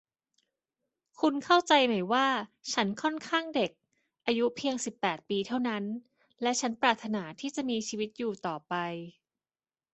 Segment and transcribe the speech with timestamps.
[1.19, 2.27] คุณเข้าใจไหมว่า
[2.73, 3.71] ฉันค่อนข้างเด็ก
[4.27, 5.83] อายุเพียงสิบแปดปีเท่านั้น
[6.41, 8.73] และฉันปรารถนาที่จะมีชีวิตอยู่ต่อไป